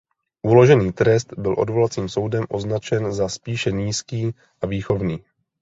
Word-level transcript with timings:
Uložený 0.43 0.93
trest 0.93 1.33
byl 1.33 1.55
odvolacím 1.57 2.09
soudem 2.09 2.45
označen 2.49 3.13
za 3.13 3.29
spíše 3.29 3.71
nízký 3.71 4.31
a 4.61 4.65
výchovný. 4.67 5.25